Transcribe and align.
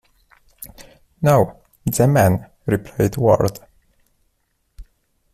"No, 1.21 1.61
"the" 1.85 2.07
man", 2.07 2.49
replied 2.65 3.17
Ward. 3.17 3.59